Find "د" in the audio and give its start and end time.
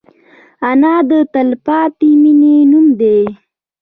1.09-1.11